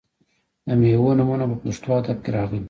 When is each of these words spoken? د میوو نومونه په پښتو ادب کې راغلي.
د 0.67 0.69
میوو 0.79 1.17
نومونه 1.17 1.45
په 1.51 1.57
پښتو 1.63 1.89
ادب 1.99 2.17
کې 2.23 2.29
راغلي. 2.37 2.59